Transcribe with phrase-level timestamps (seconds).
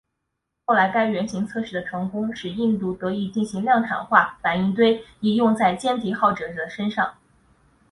[0.65, 7.13] 后来该原型测试的成功使印度得以进行量产化反应堆以用在歼敌者号的身上。